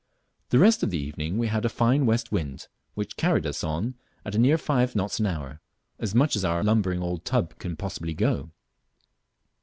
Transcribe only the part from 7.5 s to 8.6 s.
can possibly go.